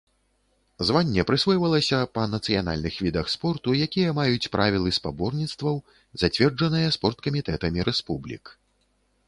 Званне 0.89 1.25
прысвойвалася 1.29 1.99
па 2.15 2.23
нацыянальных 2.31 2.97
відах 3.07 3.29
спорту, 3.35 3.75
якія 3.87 4.15
маюць 4.21 4.51
правілы 4.57 4.89
спаборніцтваў, 5.01 5.75
зацверджаныя 6.25 6.87
спорткамітэтамі 6.99 7.79
рэспублік. 7.91 8.43